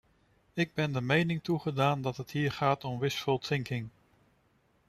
[0.53, 3.89] Ik ben de mening toegedaan dat het hier gaat om wishful thinking.